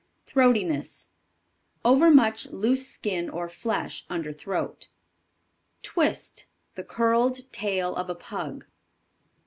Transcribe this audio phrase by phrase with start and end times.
[0.25, 1.09] Throatiness.
[1.85, 4.87] Overmuch loose skin or flesh under throat.
[5.83, 6.47] Twist.
[6.73, 8.65] The curled tail of a Pug.